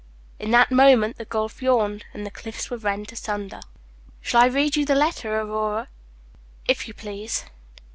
[0.39, 3.59] In that moment the gulf yawned, and the cliffs were rent asunder.
[4.19, 5.89] "Shall I read you the letter, Aurora?"
[6.67, 7.45] "If you please."